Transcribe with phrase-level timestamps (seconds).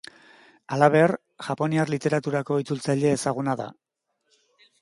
[0.77, 1.13] Halaber,
[1.49, 3.73] japoniar literaturako itzultzaile ezaguna da.